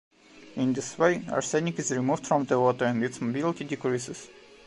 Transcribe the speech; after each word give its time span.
In 0.55 0.73
this 0.73 0.97
way, 0.97 1.23
arsenic 1.29 1.77
is 1.77 1.91
removed 1.91 2.25
from 2.25 2.45
the 2.45 2.59
water 2.59 2.85
and 2.85 3.03
its 3.03 3.21
mobility 3.21 3.65
decreases. 3.65 4.29